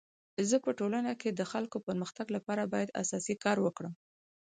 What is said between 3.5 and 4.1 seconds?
وکړم.